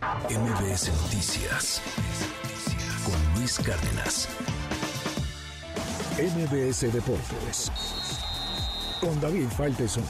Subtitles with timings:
[0.00, 1.82] MBS Noticias
[3.04, 4.28] con Luis Cárdenas.
[6.16, 7.70] MBS Deportes
[8.98, 10.04] con David Faitelson.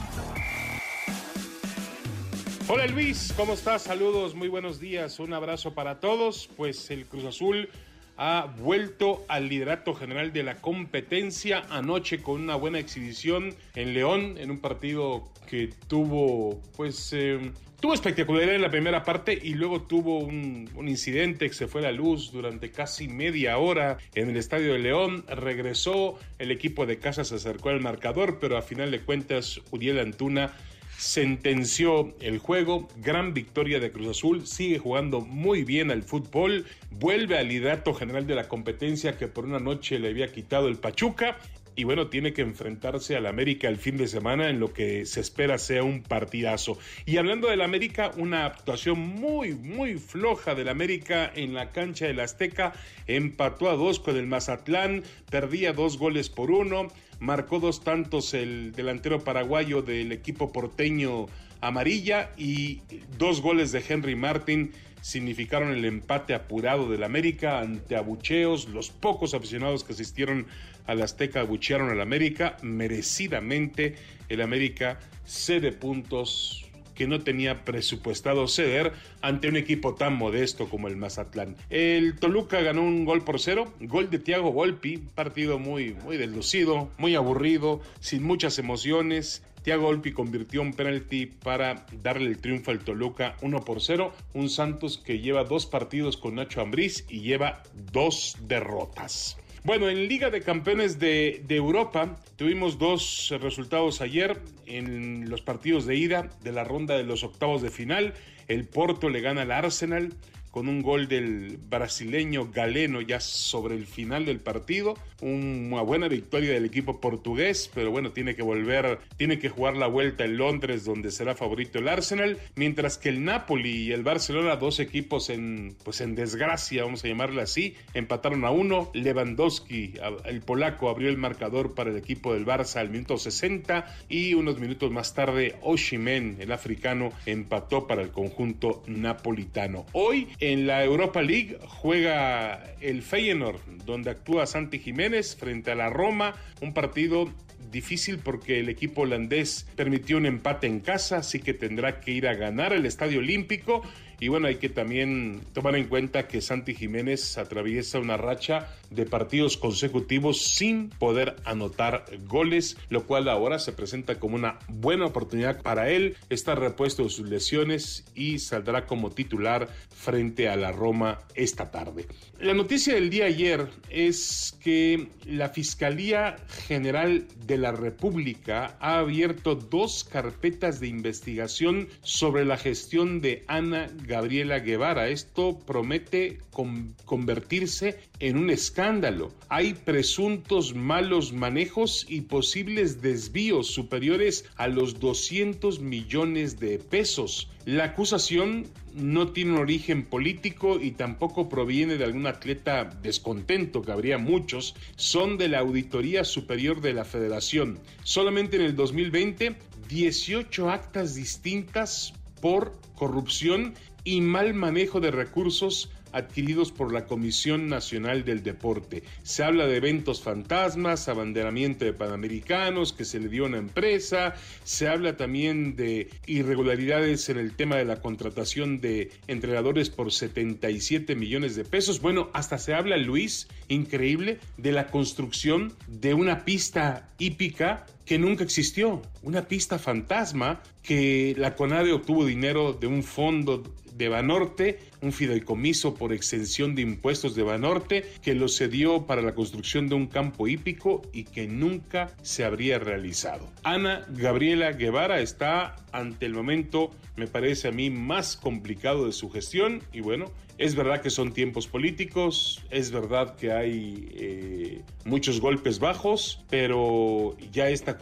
[2.69, 3.81] Hola Luis, ¿cómo estás?
[3.81, 6.49] Saludos, muy buenos días, un abrazo para todos.
[6.55, 7.67] Pues el Cruz Azul
[8.15, 14.37] ha vuelto al liderato general de la competencia anoche con una buena exhibición en León,
[14.37, 17.51] en un partido que tuvo, pues, eh,
[17.81, 21.91] tuvo espectacularidad en la primera parte y luego tuvo un, incidente que se fue la
[21.91, 25.25] luz durante casi media hora en el estadio de León.
[25.27, 29.99] Regresó, el equipo de casa se acercó al marcador, pero a final de cuentas, Uriel
[29.99, 30.53] Antuna
[30.97, 37.39] sentenció el juego, gran victoria de Cruz Azul, sigue jugando muy bien al fútbol, vuelve
[37.39, 41.39] al liderato general de la competencia que por una noche le había quitado el Pachuca
[41.75, 45.21] y bueno, tiene que enfrentarse al América el fin de semana en lo que se
[45.21, 46.77] espera sea un partidazo.
[47.05, 52.19] Y hablando del América, una actuación muy, muy floja del América en la cancha del
[52.19, 52.73] Azteca,
[53.07, 56.87] empató a dos con el Mazatlán, perdía dos goles por uno,
[57.21, 61.27] marcó dos tantos el delantero paraguayo del equipo porteño
[61.61, 62.81] amarilla y
[63.17, 68.67] dos goles de Henry Martin significaron el empate apurado del América ante abucheos.
[68.69, 70.47] Los pocos aficionados que asistieron
[70.87, 72.57] al Azteca abuchearon al América.
[72.63, 73.95] Merecidamente
[74.27, 76.60] el América cede puntos
[77.01, 81.55] que no tenía presupuestado ceder ante un equipo tan modesto como el Mazatlán.
[81.71, 86.91] El Toluca ganó un gol por cero, gol de Thiago Volpi, partido muy, muy deslucido,
[86.99, 89.41] muy aburrido, sin muchas emociones.
[89.63, 94.13] Thiago Volpi convirtió un penalti para darle el triunfo al Toluca 1 por 0.
[94.35, 99.37] Un Santos que lleva dos partidos con Nacho Ambriz y lleva dos derrotas.
[99.63, 105.85] Bueno, en Liga de Campeones de, de, Europa tuvimos dos resultados ayer en los partidos
[105.85, 108.15] de ida de la ronda de los octavos de final.
[108.47, 110.15] El Porto le gana al Arsenal
[110.51, 114.95] con un gol del brasileño Galeno ya sobre el final del partido.
[115.21, 119.87] Una buena victoria del equipo portugués, pero bueno, tiene que volver, tiene que jugar la
[119.87, 124.55] vuelta en Londres donde será favorito el Arsenal, mientras que el Napoli y el Barcelona,
[124.55, 128.89] dos equipos en, pues en desgracia, vamos a llamarle así, empataron a uno.
[128.93, 129.93] Lewandowski,
[130.25, 134.59] el polaco, abrió el marcador para el equipo del Barça al minuto 60 y unos
[134.59, 139.85] minutos más tarde Oshimen, el africano, empató para el conjunto napolitano.
[139.93, 145.89] Hoy en la Europa League juega el Feyenoord, donde actúa Santi Jiménez frente a la
[145.89, 147.31] Roma, un partido
[147.71, 152.27] difícil porque el equipo holandés permitió un empate en casa, así que tendrá que ir
[152.27, 153.83] a ganar el Estadio Olímpico.
[154.21, 159.07] Y bueno, hay que también tomar en cuenta que Santi Jiménez atraviesa una racha de
[159.07, 165.63] partidos consecutivos sin poder anotar goles, lo cual ahora se presenta como una buena oportunidad
[165.63, 166.17] para él.
[166.29, 172.05] Está repuesto de sus lesiones y saldrá como titular frente a la Roma esta tarde.
[172.39, 176.35] La noticia del día ayer es que la Fiscalía
[176.67, 183.89] General de la República ha abierto dos carpetas de investigación sobre la gestión de Ana
[184.11, 185.07] Gabriela Guevara.
[185.07, 189.31] Esto promete con convertirse en un escándalo.
[189.47, 197.49] Hay presuntos malos manejos y posibles desvíos superiores a los 200 millones de pesos.
[197.63, 203.93] La acusación no tiene un origen político y tampoco proviene de algún atleta descontento, que
[203.93, 207.79] habría muchos, son de la Auditoría Superior de la Federación.
[208.03, 209.55] Solamente en el 2020,
[209.87, 218.23] 18 actas distintas por corrupción y mal manejo de recursos adquiridos por la Comisión Nacional
[218.25, 219.03] del Deporte.
[219.23, 224.35] Se habla de eventos fantasmas, abanderamiento de panamericanos que se le dio a una empresa,
[224.63, 231.15] se habla también de irregularidades en el tema de la contratación de entrenadores por 77
[231.15, 232.01] millones de pesos.
[232.01, 238.43] Bueno, hasta se habla, Luis, increíble, de la construcción de una pista hípica que nunca
[238.43, 243.63] existió, una pista fantasma que la CONADE obtuvo dinero de un fondo
[243.93, 249.33] de Banorte, un fideicomiso por exención de impuestos de Banorte, que lo cedió para la
[249.33, 253.49] construcción de un campo hípico y que nunca se habría realizado.
[253.63, 259.29] Ana Gabriela Guevara está ante el momento, me parece a mí, más complicado de su
[259.29, 260.25] gestión y bueno,
[260.61, 267.35] es verdad que son tiempos políticos, es verdad que hay eh, muchos golpes bajos, pero
[267.51, 267.97] ya esta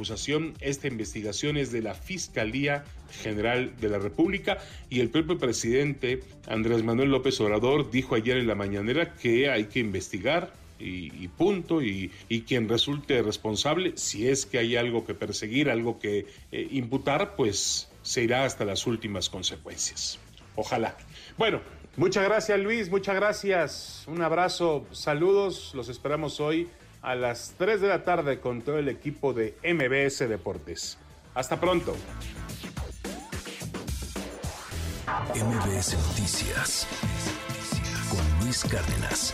[0.61, 2.85] esta investigación es de la Fiscalía
[3.21, 4.59] General de la República
[4.89, 9.65] y el propio presidente Andrés Manuel López Obrador dijo ayer en la mañanera que hay
[9.65, 12.09] que investigar y, punto, y,
[12.47, 17.89] quien resulte responsable, si es que hay algo que perseguir, algo que eh, imputar, pues
[18.01, 20.19] se irá hasta las últimas consecuencias.
[20.55, 20.95] Ojalá.
[21.37, 21.59] Bueno,
[21.97, 24.05] Muchas gracias Luis, muchas gracias.
[24.07, 26.69] Un abrazo, saludos, los esperamos hoy
[27.01, 30.97] a las 3 de la tarde con todo el equipo de MBS Deportes.
[31.33, 31.95] Hasta pronto.
[35.35, 36.87] MBS Noticias
[38.09, 39.33] con Luis Cárdenas.